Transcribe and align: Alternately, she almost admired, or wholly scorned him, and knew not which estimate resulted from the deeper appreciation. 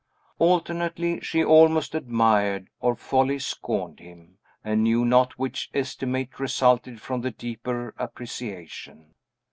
Alternately, 0.39 1.19
she 1.19 1.43
almost 1.43 1.93
admired, 1.93 2.71
or 2.79 2.95
wholly 2.95 3.37
scorned 3.37 3.99
him, 3.99 4.39
and 4.63 4.81
knew 4.81 5.05
not 5.05 5.37
which 5.37 5.69
estimate 5.75 6.39
resulted 6.39 6.99
from 6.99 7.21
the 7.21 7.29
deeper 7.29 7.93
appreciation. 7.99 9.13